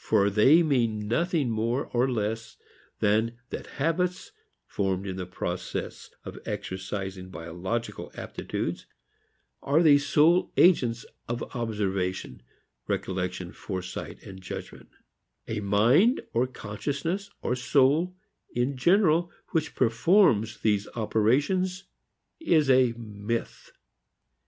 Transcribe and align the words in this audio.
For 0.00 0.30
they 0.30 0.64
mean 0.64 1.06
nothing 1.06 1.48
more 1.48 1.86
or 1.92 2.10
less 2.10 2.56
than 2.98 3.38
that 3.50 3.68
habits 3.78 4.32
formed 4.66 5.06
in 5.06 5.24
process 5.28 6.10
of 6.24 6.40
exercising 6.44 7.28
biological 7.30 8.10
aptitudes 8.16 8.86
are 9.62 9.80
the 9.80 9.98
sole 9.98 10.50
agents 10.56 11.06
of 11.28 11.44
observation, 11.54 12.42
recollection, 12.88 13.52
foresight 13.52 14.20
and 14.24 14.40
judgment: 14.42 14.88
a 15.46 15.60
mind 15.60 16.20
or 16.32 16.48
consciousness 16.48 17.30
or 17.40 17.54
soul 17.54 18.16
in 18.52 18.76
general 18.76 19.30
which 19.50 19.76
performs 19.76 20.58
these 20.62 20.88
operations 20.96 21.84
is 22.40 22.68
a 22.68 22.92
myth. 22.98 23.70